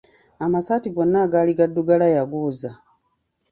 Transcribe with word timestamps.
Amasaati 0.45 0.89
gonna 0.95 1.19
agaali 1.25 1.51
gaddugala 1.59 2.05
yagooza. 2.15 2.71